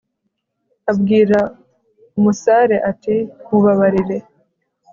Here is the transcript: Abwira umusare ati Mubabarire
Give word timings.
Abwira 0.91 1.39
umusare 2.17 2.77
ati 2.91 3.15
Mubabarire 3.47 4.17